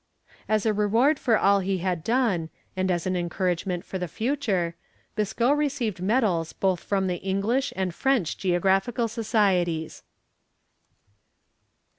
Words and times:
As 0.49 0.65
a 0.65 0.73
reward 0.73 1.19
for 1.19 1.37
all 1.37 1.59
he 1.59 1.77
had 1.77 2.03
done, 2.03 2.49
and 2.75 2.89
as 2.89 3.05
an 3.05 3.15
encouragement 3.15 3.85
for 3.85 3.99
the 3.99 4.07
future, 4.07 4.73
Biscoe 5.15 5.51
received 5.51 6.01
medals 6.01 6.53
both 6.53 6.79
from 6.79 7.05
the 7.05 7.17
English 7.17 7.71
and 7.75 7.93
French 7.93 8.35
Geographical 8.35 9.07
Societies. 9.07 10.01